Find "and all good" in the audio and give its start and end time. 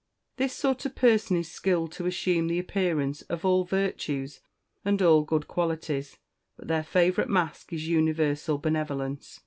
4.83-5.47